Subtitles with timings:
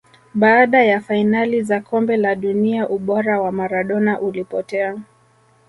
[0.33, 4.99] Baada ya fainali za kombe la dunia ubora wa Maradona ulipotea